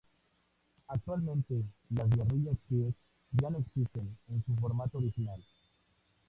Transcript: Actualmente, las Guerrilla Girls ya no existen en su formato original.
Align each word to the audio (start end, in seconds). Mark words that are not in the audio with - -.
Actualmente, 0.87 1.61
las 1.91 2.09
Guerrilla 2.09 2.53
Girls 2.67 2.95
ya 3.39 3.51
no 3.51 3.59
existen 3.59 4.17
en 4.29 4.43
su 4.43 4.55
formato 4.55 4.97
original. 4.97 5.39